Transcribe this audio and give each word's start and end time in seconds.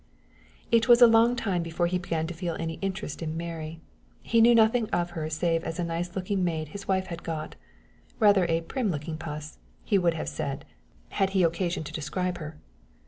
It 0.71 0.87
was 0.87 0.99
a 0.99 1.05
long 1.05 1.35
time 1.35 1.61
before 1.61 1.85
he 1.85 1.99
began 1.99 2.25
to 2.25 2.33
feel 2.33 2.55
any 2.59 2.79
interest 2.81 3.21
in 3.21 3.37
Mary. 3.37 3.81
He 4.23 4.41
knew 4.41 4.55
nothing 4.55 4.89
of 4.89 5.11
her 5.11 5.29
save 5.29 5.63
as 5.63 5.77
a 5.77 5.83
nice 5.83 6.15
looking 6.15 6.43
maid 6.43 6.69
his 6.69 6.87
wife 6.87 7.05
had 7.13 7.21
got 7.21 7.55
rather 8.19 8.47
a 8.49 8.61
prim 8.61 8.89
looking 8.89 9.19
puss, 9.19 9.59
he 9.85 9.99
would 9.99 10.15
have 10.15 10.27
said, 10.27 10.65
had 11.09 11.29
he 11.37 11.41
had 11.41 11.49
occasion 11.51 11.83
to 11.83 11.93
describe 11.93 12.39
her. 12.39 12.57